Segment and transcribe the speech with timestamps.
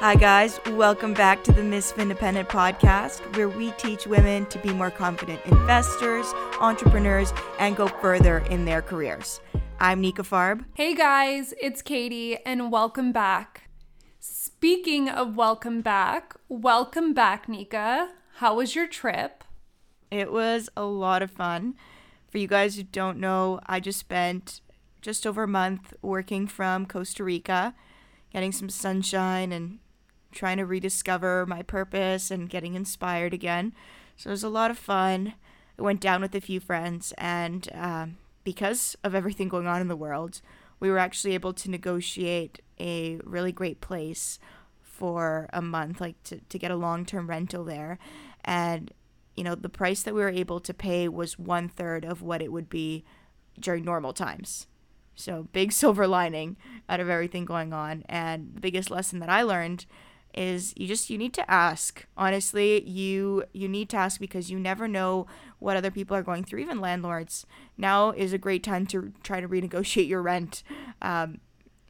[0.00, 0.58] Hi, guys.
[0.70, 5.44] Welcome back to the Miss Independent podcast, where we teach women to be more confident
[5.44, 6.24] investors,
[6.58, 9.42] entrepreneurs, and go further in their careers.
[9.78, 10.64] I'm Nika Farb.
[10.72, 11.52] Hey, guys.
[11.60, 13.68] It's Katie, and welcome back.
[14.18, 18.08] Speaking of welcome back, welcome back, Nika.
[18.36, 19.44] How was your trip?
[20.10, 21.74] It was a lot of fun.
[22.30, 24.62] For you guys who don't know, I just spent
[25.02, 27.74] just over a month working from Costa Rica,
[28.32, 29.78] getting some sunshine and
[30.32, 33.72] trying to rediscover my purpose and getting inspired again.
[34.16, 35.34] So it was a lot of fun.
[35.78, 39.88] I went down with a few friends, and um, because of everything going on in
[39.88, 40.40] the world,
[40.78, 44.38] we were actually able to negotiate a really great place
[44.82, 47.98] for a month, like to, to get a long term rental there.
[48.44, 48.92] And,
[49.36, 52.42] you know, the price that we were able to pay was one third of what
[52.42, 53.04] it would be
[53.58, 54.66] during normal times.
[55.14, 56.56] So, big silver lining
[56.88, 58.04] out of everything going on.
[58.08, 59.86] And the biggest lesson that I learned
[60.34, 64.58] is you just you need to ask honestly you you need to ask because you
[64.58, 65.26] never know
[65.58, 69.40] what other people are going through even landlords now is a great time to try
[69.40, 70.62] to renegotiate your rent
[71.02, 71.40] um,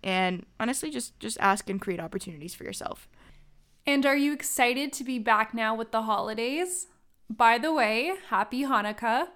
[0.02, 3.08] and honestly just just ask and create opportunities for yourself
[3.86, 6.86] and are you excited to be back now with the holidays
[7.28, 9.28] by the way happy hanukkah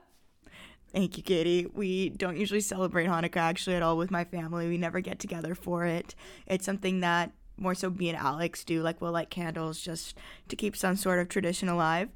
[0.94, 1.66] Thank you, Katie.
[1.75, 4.69] We don't usually celebrate Hanukkah actually at all with my family.
[4.69, 6.14] We never get together for it.
[6.47, 8.83] It's something that more so me and Alex do.
[8.83, 10.16] Like we'll light candles just
[10.48, 12.08] to keep some sort of tradition alive.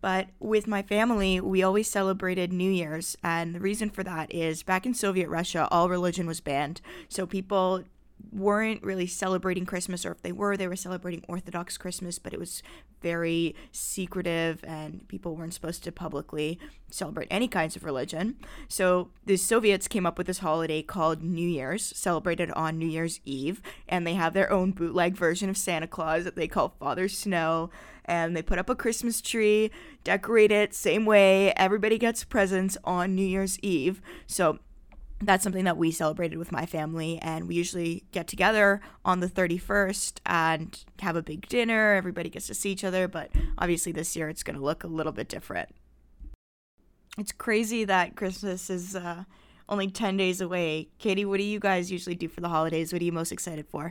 [0.00, 3.18] But with my family, we always celebrated New Year's.
[3.22, 6.80] And the reason for that is back in Soviet Russia, all religion was banned.
[7.08, 7.84] So people
[8.32, 12.38] weren't really celebrating Christmas, or if they were, they were celebrating Orthodox Christmas, but it
[12.38, 12.62] was
[13.00, 16.58] very secretive and people weren't supposed to publicly
[16.90, 18.36] celebrate any kinds of religion.
[18.68, 23.20] So the Soviets came up with this holiday called New Year's, celebrated on New Year's
[23.24, 27.08] Eve, and they have their own bootleg version of Santa Claus that they call Father
[27.08, 27.70] Snow.
[28.06, 29.70] And they put up a Christmas tree,
[30.02, 31.52] decorate it same way.
[31.52, 34.02] Everybody gets presents on New Year's Eve.
[34.26, 34.58] So
[35.20, 39.28] that's something that we celebrated with my family and we usually get together on the
[39.28, 41.94] 31st and have a big dinner.
[41.94, 44.88] Everybody gets to see each other but obviously this year it's going to look a
[44.88, 45.68] little bit different.
[47.18, 49.24] It's crazy that christmas is uh,
[49.68, 50.88] only 10 days away.
[50.98, 52.92] Katie what do you guys usually do for the holidays?
[52.92, 53.89] What are you most excited for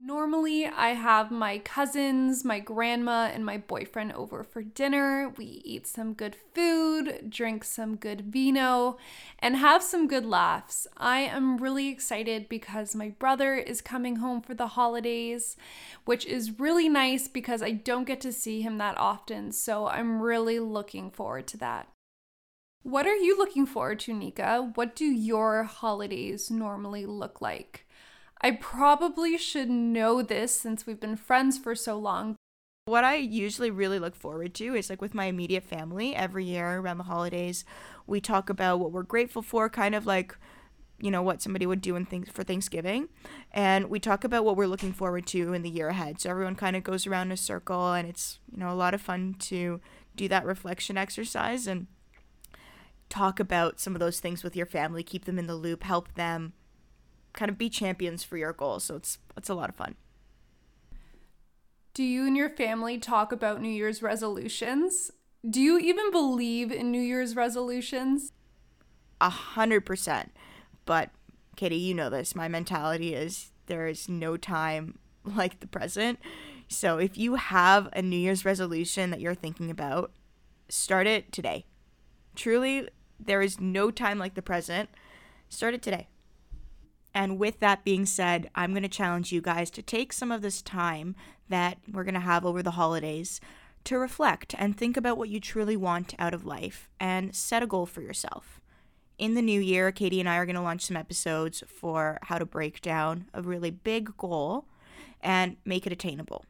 [0.00, 5.34] Normally, I have my cousins, my grandma, and my boyfriend over for dinner.
[5.36, 8.96] We eat some good food, drink some good vino,
[9.40, 10.86] and have some good laughs.
[10.96, 15.56] I am really excited because my brother is coming home for the holidays,
[16.04, 19.50] which is really nice because I don't get to see him that often.
[19.50, 21.88] So I'm really looking forward to that.
[22.84, 24.70] What are you looking forward to, Nika?
[24.76, 27.87] What do your holidays normally look like?
[28.40, 32.36] I probably should know this since we've been friends for so long.
[32.86, 36.78] What I usually really look forward to is like with my immediate family every year
[36.78, 37.64] around the holidays,
[38.06, 40.36] we talk about what we're grateful for, kind of like
[41.00, 43.08] you know what somebody would do in things for Thanksgiving,
[43.52, 46.20] and we talk about what we're looking forward to in the year ahead.
[46.20, 48.94] So everyone kind of goes around in a circle, and it's you know a lot
[48.94, 49.80] of fun to
[50.16, 51.86] do that reflection exercise and
[53.08, 56.14] talk about some of those things with your family, keep them in the loop, help
[56.14, 56.52] them
[57.38, 58.84] kind of be champions for your goals.
[58.84, 59.94] So it's it's a lot of fun.
[61.94, 65.10] Do you and your family talk about New Year's resolutions?
[65.48, 68.32] Do you even believe in New Year's resolutions?
[69.20, 70.32] A hundred percent.
[70.84, 71.10] But
[71.56, 72.34] Katie, you know this.
[72.34, 76.18] My mentality is there is no time like the present.
[76.66, 80.10] So if you have a New Year's resolution that you're thinking about,
[80.68, 81.66] start it today.
[82.34, 82.88] Truly,
[83.18, 84.90] there is no time like the present.
[85.48, 86.08] Start it today.
[87.18, 90.40] And with that being said, I'm going to challenge you guys to take some of
[90.40, 91.16] this time
[91.48, 93.40] that we're going to have over the holidays
[93.82, 97.66] to reflect and think about what you truly want out of life and set a
[97.66, 98.60] goal for yourself.
[99.18, 102.38] In the new year, Katie and I are going to launch some episodes for how
[102.38, 104.66] to break down a really big goal
[105.20, 106.44] and make it attainable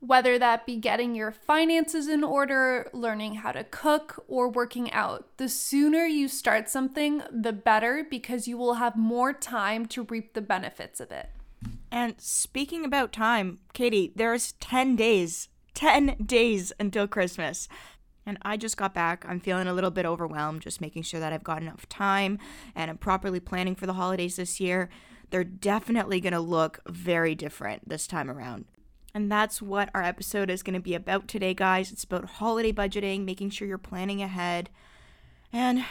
[0.00, 5.26] whether that be getting your finances in order, learning how to cook, or working out.
[5.38, 10.34] The sooner you start something, the better because you will have more time to reap
[10.34, 11.30] the benefits of it.
[11.90, 17.68] And speaking about time, Katie, there's 10 days, 10 days until Christmas.
[18.24, 19.24] And I just got back.
[19.26, 22.38] I'm feeling a little bit overwhelmed, just making sure that I've got enough time
[22.74, 24.90] and I'm properly planning for the holidays this year.
[25.30, 28.66] They're definitely going to look very different this time around.
[29.14, 31.90] And that's what our episode is going to be about today, guys.
[31.90, 34.70] It's about holiday budgeting, making sure you're planning ahead.
[35.52, 35.84] And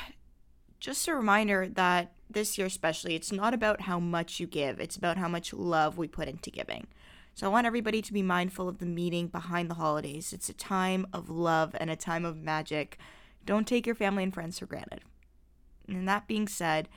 [0.80, 4.96] just a reminder that this year, especially, it's not about how much you give, it's
[4.96, 6.88] about how much love we put into giving.
[7.34, 10.34] So I want everybody to be mindful of the meaning behind the holidays.
[10.34, 12.98] It's a time of love and a time of magic.
[13.46, 15.02] Don't take your family and friends for granted.
[15.88, 16.90] And that being said,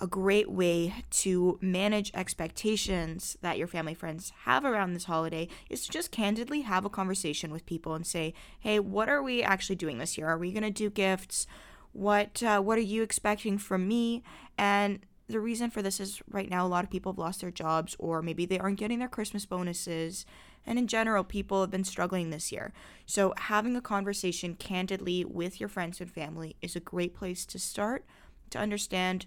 [0.00, 5.84] a great way to manage expectations that your family friends have around this holiday is
[5.84, 9.76] to just candidly have a conversation with people and say, "Hey, what are we actually
[9.76, 10.26] doing this year?
[10.26, 11.46] Are we going to do gifts?
[11.92, 14.22] What uh, what are you expecting from me?"
[14.58, 17.50] And the reason for this is right now a lot of people have lost their
[17.50, 20.26] jobs or maybe they aren't getting their Christmas bonuses.
[20.66, 22.72] And in general, people have been struggling this year.
[23.06, 27.58] So, having a conversation candidly with your friends and family is a great place to
[27.58, 28.04] start
[28.50, 29.26] to understand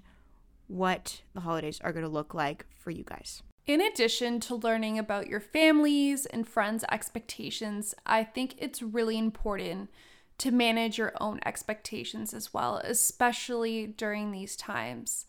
[0.67, 3.41] what the holidays are going to look like for you guys.
[3.65, 9.89] In addition to learning about your family's and friends' expectations, I think it's really important
[10.37, 15.25] to manage your own expectations as well, especially during these times.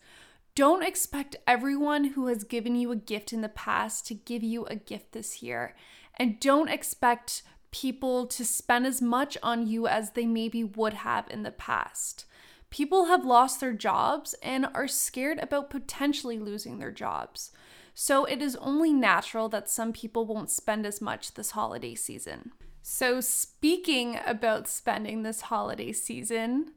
[0.55, 4.65] Don't expect everyone who has given you a gift in the past to give you
[4.65, 5.75] a gift this year.
[6.15, 11.27] And don't expect people to spend as much on you as they maybe would have
[11.29, 12.25] in the past.
[12.69, 17.51] People have lost their jobs and are scared about potentially losing their jobs.
[17.93, 22.51] So it is only natural that some people won't spend as much this holiday season.
[22.81, 26.71] So, speaking about spending this holiday season,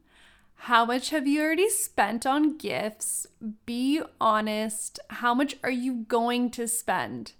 [0.55, 3.25] how much have you already spent on gifts?
[3.65, 4.99] Be honest.
[5.09, 7.33] How much are you going to spend?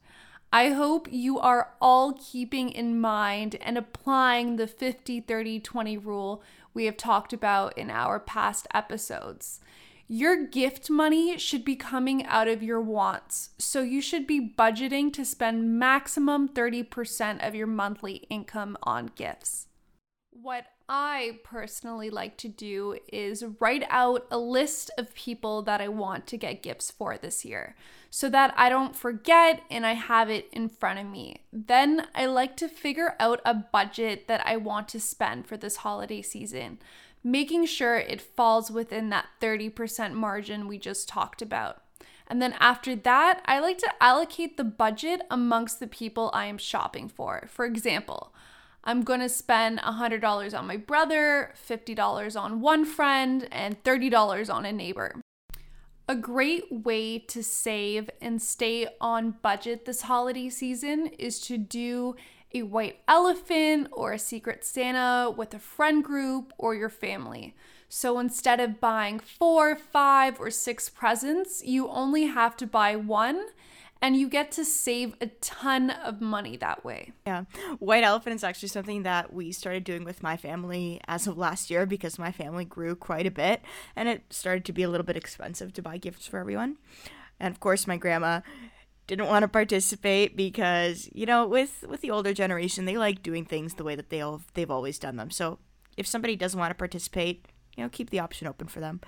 [0.51, 6.44] I hope you are all keeping in mind and applying the 50 30 20 rule
[6.74, 9.60] we have talked about in our past episodes.
[10.08, 15.14] Your gift money should be coming out of your wants, so you should be budgeting
[15.14, 19.68] to spend maximum 30% of your monthly income on gifts.
[20.30, 25.88] What I personally like to do is write out a list of people that I
[25.88, 27.75] want to get gifts for this year
[28.09, 31.41] so that I don't forget and I have it in front of me.
[31.51, 35.77] Then I like to figure out a budget that I want to spend for this
[35.77, 36.80] holiday season,
[37.24, 41.81] making sure it falls within that 30% margin we just talked about.
[42.27, 46.57] And then after that, I like to allocate the budget amongst the people I am
[46.57, 47.47] shopping for.
[47.50, 48.33] For example,
[48.83, 54.65] I'm going to spend $100 on my brother, $50 on one friend, and $30 on
[54.65, 55.21] a neighbor.
[56.09, 62.15] A great way to save and stay on budget this holiday season is to do
[62.53, 67.56] a white elephant or a secret Santa with a friend group or your family.
[67.88, 73.45] So instead of buying four, five, or six presents, you only have to buy one
[74.03, 77.13] and you get to save a ton of money that way.
[77.25, 77.45] Yeah.
[77.79, 81.71] White elephant is actually something that we started doing with my family as of last
[81.71, 83.61] year because my family grew quite a bit
[83.95, 86.75] and it started to be a little bit expensive to buy gifts for everyone.
[87.39, 88.41] And of course, my grandma
[89.07, 93.45] didn't want to participate because, you know, with with the older generation, they like doing
[93.45, 95.31] things the way that they all, they've always done them.
[95.31, 95.59] So,
[95.95, 97.45] if somebody doesn't want to participate,
[97.77, 99.00] you know, keep the option open for them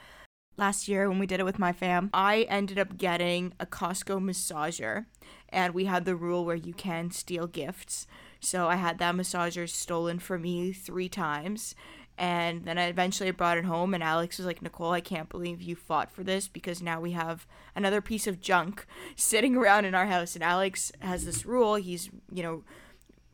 [0.57, 4.19] last year when we did it with my fam, I ended up getting a Costco
[4.21, 5.05] massager,
[5.49, 8.07] and we had the rule where you can steal gifts.
[8.39, 11.75] So I had that massager stolen from me three times.
[12.17, 15.61] And then I eventually brought it home, and Alex was like, Nicole, I can't believe
[15.61, 18.85] you fought for this because now we have another piece of junk
[19.17, 20.35] sitting around in our house.
[20.35, 21.75] And Alex has this rule.
[21.75, 22.63] He's, you know,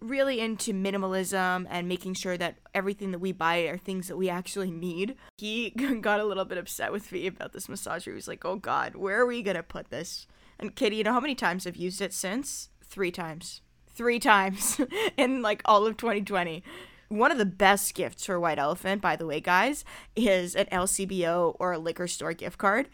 [0.02, 4.30] really into minimalism and making sure that everything that we buy are things that we
[4.30, 5.16] actually need.
[5.38, 5.70] He
[6.02, 8.06] got a little bit upset with me about this massager.
[8.06, 10.28] He was like, "Oh God, where are we gonna put this?"
[10.60, 12.70] And Kitty, you know how many times I've used it since?
[12.84, 13.62] Three times.
[13.88, 14.80] Three times
[15.18, 16.64] in like all of 2020.
[17.10, 19.84] One of the best gifts for White Elephant, by the way, guys,
[20.16, 22.88] is an LCBO or a liquor store gift card.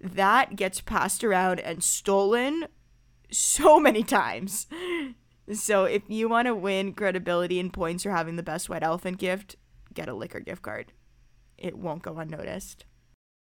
[0.00, 2.66] That gets passed around and stolen
[3.30, 4.66] so many times.
[5.52, 9.18] So if you want to win credibility and points for having the best white elephant
[9.18, 9.56] gift,
[9.94, 10.92] get a liquor gift card.
[11.56, 12.84] It won't go unnoticed.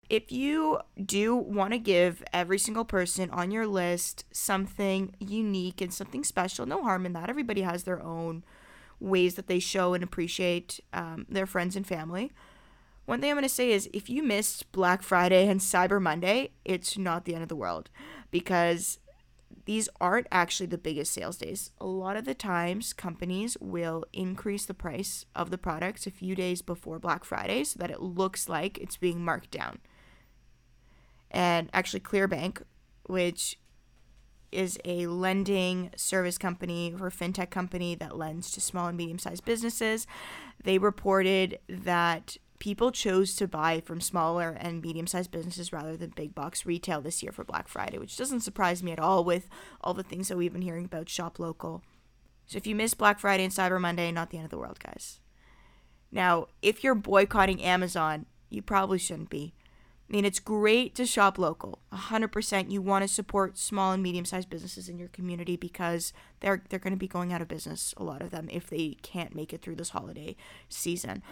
[0.09, 5.93] If you do want to give every single person on your list something unique and
[5.93, 7.29] something special, no harm in that.
[7.29, 8.45] Everybody has their own
[9.01, 12.33] ways that they show and appreciate um, their friends and family.
[13.05, 16.51] One thing I'm going to say is if you missed Black Friday and Cyber Monday,
[16.65, 17.91] it's not the end of the world
[18.31, 18.99] because
[19.67, 21.73] these aren't actually the biggest sales days.
[21.81, 26.35] A lot of the times, companies will increase the price of the products a few
[26.35, 29.81] days before Black Friday so that it looks like it's being marked down.
[31.33, 32.63] And actually, Clearbanc,
[33.07, 33.59] which
[34.53, 39.45] is a lending service company or fintech company that lends to small and medium sized
[39.45, 40.07] businesses,
[40.63, 46.11] they reported that people chose to buy from smaller and medium sized businesses rather than
[46.11, 49.49] big box retail this year for Black Friday, which doesn't surprise me at all with
[49.81, 51.83] all the things that we've been hearing about shop local.
[52.47, 54.79] So if you miss Black Friday and Cyber Monday, not the end of the world,
[54.79, 55.21] guys.
[56.13, 59.53] Now, if you're boycotting Amazon, you probably shouldn't be.
[60.09, 61.81] I mean, it's great to shop local.
[61.93, 66.79] 100% you want to support small and medium-sized businesses in your community because they're they're
[66.79, 69.53] going to be going out of business a lot of them if they can't make
[69.53, 70.37] it through this holiday
[70.69, 71.25] season.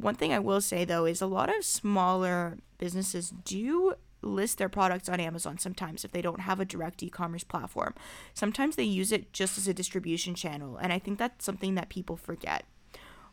[0.00, 4.68] One thing I will say though is a lot of smaller businesses do list their
[4.68, 7.94] products on Amazon sometimes if they don't have a direct e-commerce platform.
[8.34, 11.88] Sometimes they use it just as a distribution channel, and I think that's something that
[11.88, 12.64] people forget.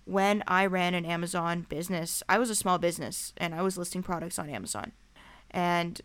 [0.05, 4.03] When I ran an Amazon business, I was a small business and I was listing
[4.03, 4.93] products on Amazon.
[5.51, 5.99] And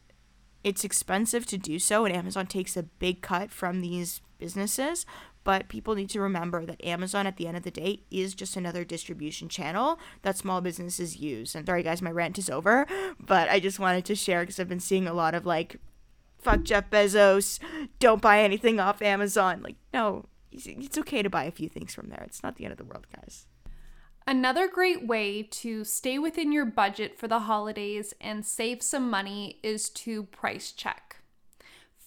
[0.64, 5.06] it's expensive to do so, and Amazon takes a big cut from these businesses.
[5.44, 8.56] But people need to remember that Amazon, at the end of the day, is just
[8.56, 11.54] another distribution channel that small businesses use.
[11.54, 12.86] And sorry, guys, my rant is over,
[13.18, 15.76] but I just wanted to share because I've been seeing a lot of like,
[16.38, 17.58] fuck Jeff Bezos,
[17.98, 19.62] don't buy anything off Amazon.
[19.62, 22.22] Like, no, it's okay to buy a few things from there.
[22.26, 23.46] It's not the end of the world, guys.
[24.26, 29.58] Another great way to stay within your budget for the holidays and save some money
[29.64, 31.11] is to price check.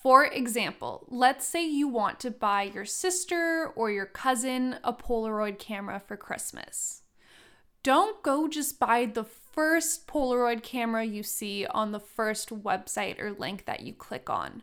[0.05, 5.57] For example, let's say you want to buy your sister or your cousin a Polaroid
[5.57, 7.01] camera for Christmas.
[7.81, 13.31] Don't go just buy the first Polaroid camera you see on the first website or
[13.31, 14.61] link that you click on.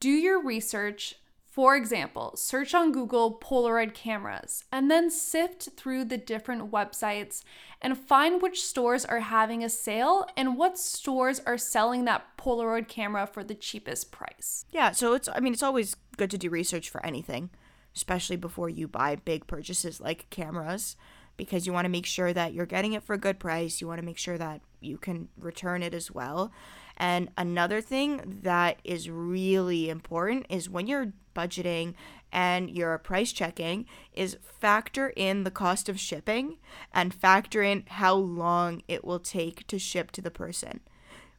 [0.00, 1.16] Do your research
[1.60, 7.42] for example, search on Google Polaroid cameras and then sift through the different websites
[7.82, 12.88] and find which stores are having a sale and what stores are selling that Polaroid
[12.88, 14.64] camera for the cheapest price.
[14.70, 17.50] Yeah, so it's I mean it's always good to do research for anything,
[17.94, 20.96] especially before you buy big purchases like cameras
[21.36, 23.82] because you want to make sure that you're getting it for a good price.
[23.82, 26.52] You want to make sure that you can return it as well.
[26.96, 31.94] And another thing that is really important is when you're budgeting
[32.32, 36.58] and you're price checking is factor in the cost of shipping
[36.92, 40.80] and factor in how long it will take to ship to the person.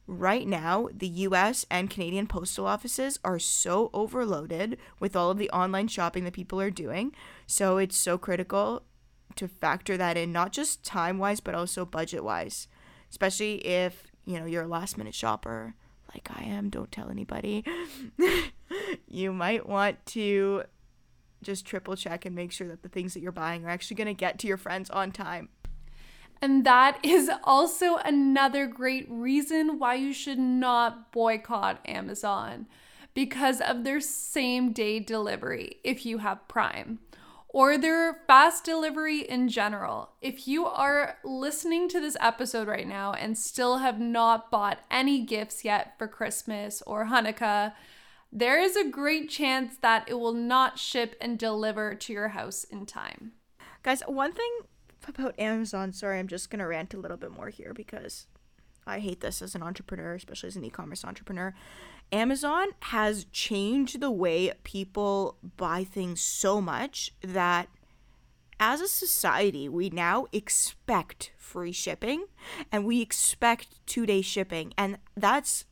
[0.06, 5.50] Right now, the US and Canadian postal offices are so overloaded with all of the
[5.50, 7.14] online shopping that people are doing.
[7.46, 8.82] So it's so critical
[9.36, 12.68] to factor that in, not just time wise, but also budget wise,
[13.10, 15.74] especially if you know, you're a last minute shopper
[16.14, 17.64] like I am, don't tell anybody.
[19.08, 20.64] you might want to
[21.42, 24.06] just triple check and make sure that the things that you're buying are actually going
[24.06, 25.48] to get to your friends on time.
[26.40, 32.66] And that is also another great reason why you should not boycott Amazon
[33.14, 36.98] because of their same day delivery if you have Prime
[37.52, 40.12] or their fast delivery in general.
[40.20, 45.20] If you are listening to this episode right now and still have not bought any
[45.24, 47.74] gifts yet for Christmas or Hanukkah,
[48.32, 52.64] there is a great chance that it will not ship and deliver to your house
[52.64, 53.32] in time.
[53.82, 54.50] Guys, one thing
[55.06, 58.26] about Amazon, sorry, I'm just going to rant a little bit more here because
[58.86, 61.54] I hate this as an entrepreneur, especially as an e commerce entrepreneur.
[62.10, 67.68] Amazon has changed the way people buy things so much that
[68.60, 72.26] as a society, we now expect free shipping
[72.70, 74.72] and we expect two day shipping.
[74.78, 75.64] And that's,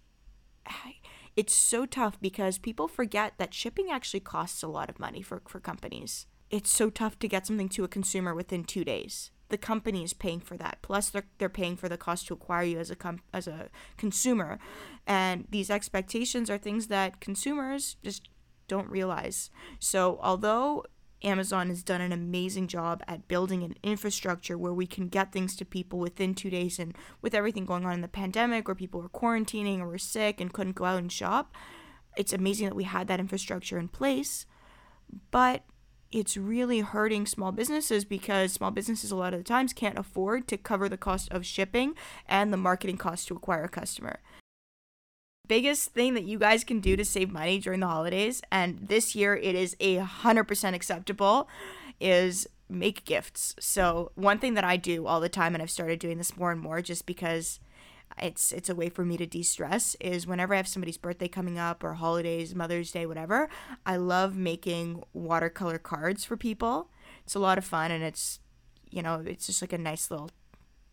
[1.37, 5.43] it's so tough because people forget that shipping actually costs a lot of money for,
[5.47, 6.27] for companies.
[6.51, 10.15] It's so tough to get something to a consumer within two days the company is
[10.15, 10.79] paying for that.
[10.81, 13.69] Plus, they're, they're paying for the cost to acquire you as a com- as a
[13.99, 14.59] consumer,
[15.07, 18.29] and these expectations are things that consumers just
[18.69, 19.51] don't realize.
[19.79, 20.85] So, although
[21.23, 25.55] Amazon has done an amazing job at building an infrastructure where we can get things
[25.57, 29.01] to people within two days, and with everything going on in the pandemic, where people
[29.01, 31.55] were quarantining or were sick and couldn't go out and shop,
[32.17, 34.47] it's amazing that we had that infrastructure in place.
[35.31, 35.65] But
[36.13, 40.49] it's really hurting small businesses because small businesses a lot of the times can't afford
[40.49, 41.95] to cover the cost of shipping
[42.27, 44.21] and the marketing cost to acquire a customer.
[45.51, 49.17] Biggest thing that you guys can do to save money during the holidays, and this
[49.17, 51.49] year it is a hundred percent acceptable,
[52.01, 53.57] is make gifts.
[53.59, 56.53] So one thing that I do all the time, and I've started doing this more
[56.53, 57.59] and more, just because
[58.17, 61.59] it's it's a way for me to de-stress is whenever I have somebody's birthday coming
[61.59, 63.49] up or holidays, Mother's Day, whatever,
[63.85, 66.91] I love making watercolor cards for people.
[67.25, 68.39] It's a lot of fun and it's
[68.89, 70.31] you know, it's just like a nice little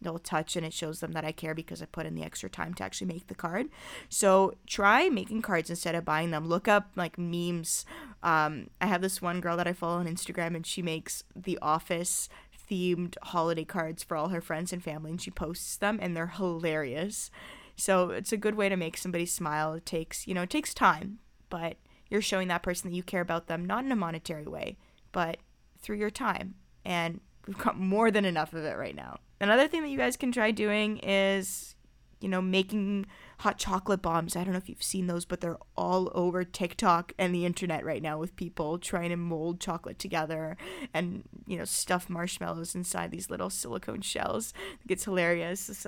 [0.02, 2.50] little touch and it shows them that I care because I put in the extra
[2.50, 3.68] time to actually make the card.
[4.10, 6.48] So try making cards instead of buying them.
[6.48, 7.86] Look up like memes.
[8.22, 11.58] Um, I have this one girl that I follow on Instagram and she makes the
[11.62, 12.30] office
[12.70, 16.28] themed holiday cards for all her friends and family, and she posts them, and they're
[16.28, 17.32] hilarious.
[17.76, 19.74] So it's a good way to make somebody smile.
[19.74, 21.78] It takes, you know, it takes time, but
[22.10, 24.78] you're showing that person that you care about them, not in a monetary way,
[25.12, 25.38] but
[25.80, 26.56] through your time.
[26.84, 29.20] And we've got more than enough of it right now.
[29.40, 31.76] Another thing that you guys can try doing is,
[32.20, 33.06] you know, making
[33.40, 34.36] hot chocolate bombs.
[34.36, 37.86] I don't know if you've seen those, but they're all over TikTok and the internet
[37.86, 40.58] right now with people trying to mold chocolate together
[40.94, 44.54] and, you know, stuff marshmallows inside these little silicone shells.
[44.90, 45.86] It's hilarious.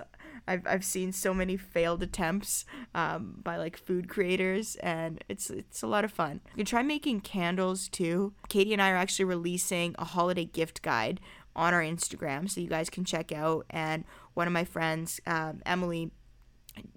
[0.47, 5.81] I've, I've seen so many failed attempts um, by like food creators and it's it's
[5.81, 6.41] a lot of fun.
[6.51, 8.33] You can try making candles too.
[8.47, 11.19] Katie and I are actually releasing a holiday gift guide
[11.59, 13.65] on our Instagram so you guys can check out.
[13.69, 16.11] And one of my friends, um, Emily,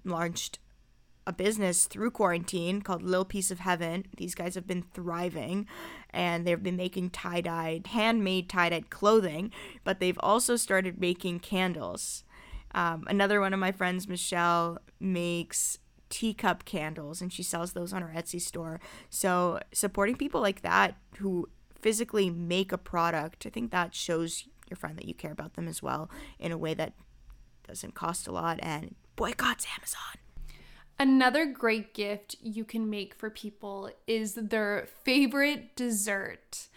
[0.05, 0.59] launched
[1.27, 4.05] a business through quarantine called Little Piece of Heaven.
[4.17, 5.67] These guys have been thriving
[6.09, 9.51] and they've been making tie dyed, handmade tie dyed clothing,
[9.83, 12.23] but they've also started making candles.
[12.73, 15.77] Um, another one of my friends, Michelle, makes
[16.09, 18.79] teacup candles and she sells those on her Etsy store.
[19.09, 24.77] So supporting people like that who physically make a product, I think that shows your
[24.77, 26.93] friend that you care about them as well in a way that
[27.67, 30.23] doesn't cost a lot and boycotts Amazon.
[30.99, 36.67] Another great gift you can make for people is their favorite dessert.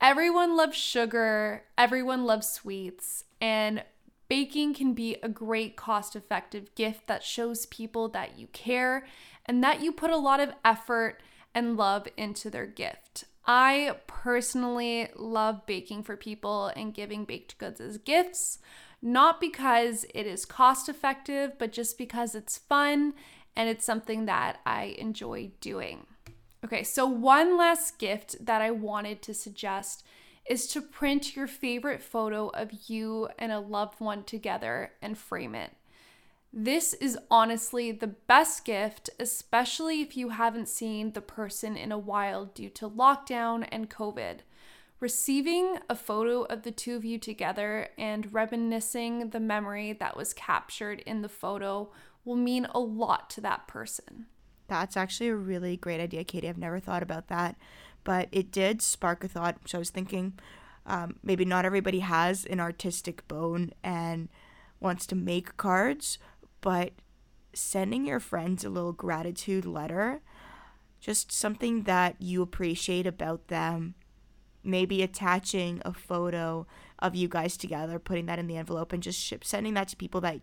[0.00, 3.82] Everyone loves sugar, everyone loves sweets, and
[4.28, 9.06] baking can be a great cost effective gift that shows people that you care
[9.46, 11.20] and that you put a lot of effort
[11.54, 13.24] and love into their gift.
[13.46, 18.58] I personally love baking for people and giving baked goods as gifts,
[19.02, 23.12] not because it is cost effective, but just because it's fun
[23.54, 26.06] and it's something that I enjoy doing.
[26.64, 30.04] Okay, so one last gift that I wanted to suggest
[30.46, 35.54] is to print your favorite photo of you and a loved one together and frame
[35.54, 35.72] it.
[36.56, 41.98] This is honestly the best gift, especially if you haven't seen the person in a
[41.98, 44.38] while due to lockdown and COVID.
[45.00, 50.32] Receiving a photo of the two of you together and reminiscing the memory that was
[50.32, 51.90] captured in the photo
[52.24, 54.26] will mean a lot to that person.
[54.68, 56.48] That's actually a really great idea, Katie.
[56.48, 57.56] I've never thought about that,
[58.04, 59.56] but it did spark a thought.
[59.66, 60.34] So I was thinking
[60.86, 64.28] um, maybe not everybody has an artistic bone and
[64.84, 66.18] wants to make cards,
[66.64, 66.92] but
[67.52, 70.22] sending your friends a little gratitude letter,
[70.98, 73.94] just something that you appreciate about them,
[74.62, 76.66] maybe attaching a photo
[77.00, 79.96] of you guys together, putting that in the envelope, and just ship, sending that to
[79.96, 80.40] people that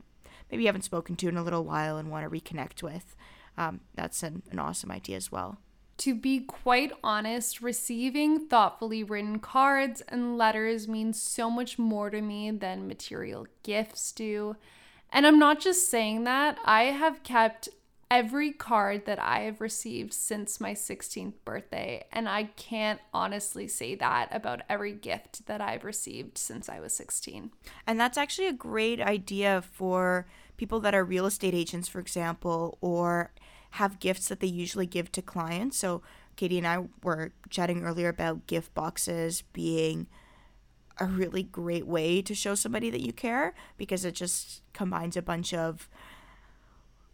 [0.52, 3.16] maybe you haven't spoken to in a little while and want to reconnect with.
[3.58, 5.58] Um, that's an, an awesome idea as well.
[5.98, 12.22] To be quite honest, receiving thoughtfully written cards and letters means so much more to
[12.22, 14.56] me than material gifts do.
[15.12, 17.70] And I'm not just saying that, I have kept
[18.12, 22.04] every card that I have received since my 16th birthday.
[22.12, 26.94] And I can't honestly say that about every gift that I've received since I was
[26.94, 27.52] 16.
[27.88, 32.78] And that's actually a great idea for people that are real estate agents, for example,
[32.82, 33.32] or
[33.72, 35.78] have gifts that they usually give to clients.
[35.78, 36.02] So,
[36.36, 40.08] Katie and I were chatting earlier about gift boxes being
[41.02, 45.22] a really great way to show somebody that you care because it just combines a
[45.22, 45.90] bunch of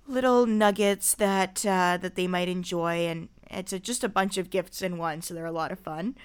[0.05, 4.49] little nuggets that uh, that they might enjoy and it's a, just a bunch of
[4.49, 6.15] gifts in one so they're a lot of fun.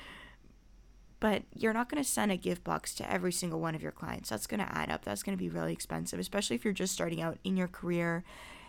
[1.21, 3.93] But you're not going to send a gift box to every single one of your
[3.93, 4.31] clients.
[4.31, 5.05] That's going to add up.
[5.05, 8.25] That's going to be really expensive especially if you're just starting out in your career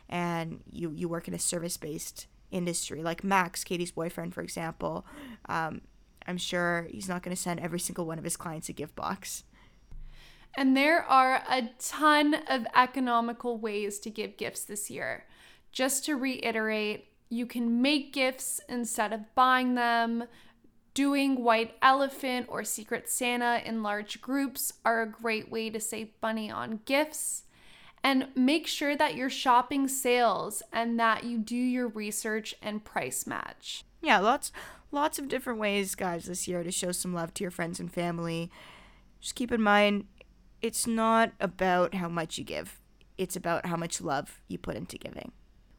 [0.08, 3.01] and you you work in a service based industry.
[3.01, 5.03] Like max katie's boyfriend for example
[5.49, 5.82] um,
[6.27, 8.95] I'm sure he's not going to send every single one of his clients a gift
[8.95, 9.43] box.
[10.55, 15.25] And there are a ton of economical ways to give gifts this year.
[15.71, 20.25] Just to reiterate, you can make gifts instead of buying them.
[20.93, 26.09] Doing White Elephant or Secret Santa in large groups are a great way to save
[26.21, 27.45] money on gifts.
[28.03, 33.25] And make sure that you're shopping sales and that you do your research and price
[33.25, 33.86] match.
[34.01, 34.51] Yeah, lots
[34.93, 37.91] lots of different ways, guys, this year to show some love to your friends and
[37.91, 38.51] family.
[39.19, 40.06] Just keep in mind,
[40.62, 42.79] it's not about how much you give,
[43.17, 45.32] it's about how much love you put into giving.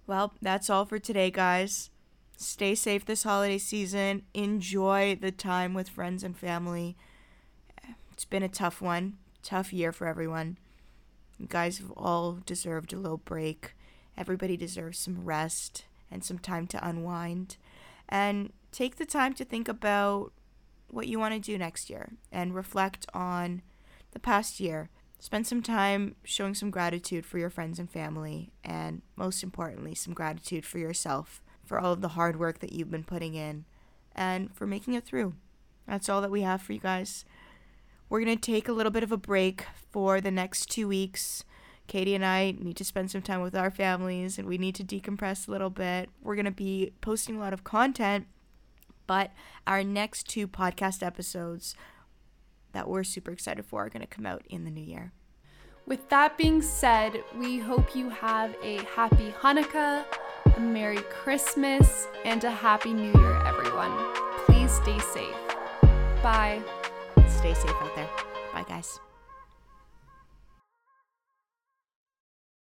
[0.07, 1.91] Well, that's all for today, guys.
[2.37, 4.23] Stay safe this holiday season.
[4.35, 6.97] Enjoy the time with friends and family.
[8.13, 10.59] It's been a tough one, tough year for everyone.
[11.39, 13.75] You guys have all deserved a little break.
[14.17, 17.57] Everybody deserves some rest and some time to unwind.
[18.09, 20.33] And take the time to think about
[20.89, 23.63] what you want to do next year and reflect on
[24.11, 24.91] the past year.
[25.21, 30.13] Spend some time showing some gratitude for your friends and family, and most importantly, some
[30.13, 33.65] gratitude for yourself for all of the hard work that you've been putting in
[34.15, 35.35] and for making it through.
[35.87, 37.25] That's all that we have for you guys.
[38.09, 41.45] We're going to take a little bit of a break for the next two weeks.
[41.87, 44.85] Katie and I need to spend some time with our families and we need to
[44.85, 46.11] decompress a little bit.
[46.23, 48.27] We're going to be posting a lot of content,
[49.07, 49.31] but
[49.67, 51.75] our next two podcast episodes
[52.73, 55.13] that we're super excited for are going to come out in the new year.
[55.87, 60.05] With that being said, we hope you have a happy Hanukkah,
[60.57, 63.93] a Merry Christmas, and a Happy New Year, everyone.
[64.47, 65.37] Please stay safe.
[66.23, 66.63] Bye.
[67.29, 68.09] Stay safe out there.
[68.53, 68.99] Bye, guys.